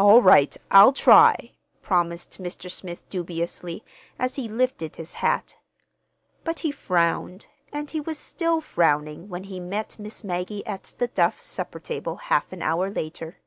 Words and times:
"All 0.00 0.20
right, 0.20 0.56
I'll 0.72 0.92
try," 0.92 1.52
promised 1.80 2.42
Mr. 2.42 2.68
Smith 2.68 3.08
dubiously, 3.08 3.84
as 4.18 4.34
he 4.34 4.48
lifted 4.48 4.96
his 4.96 5.12
hat. 5.12 5.58
But 6.42 6.58
he 6.66 6.72
frowned, 6.72 7.46
and 7.72 7.88
he 7.88 8.00
was 8.00 8.18
still 8.18 8.60
frowning 8.60 9.28
when 9.28 9.44
he 9.44 9.60
met 9.60 9.96
Miss 10.00 10.24
Maggie 10.24 10.66
at 10.66 10.96
the 10.98 11.06
Duff 11.06 11.40
supper 11.40 11.78
table 11.78 12.16
half 12.16 12.52
an 12.52 12.62
hour 12.62 12.90
later. 12.90 13.38